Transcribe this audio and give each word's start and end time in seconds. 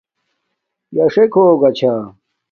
یݳ 0.95 1.05
سَݣ 1.13 1.25
ہݸگݳ 1.33 1.69
چھݳ. 1.77 1.91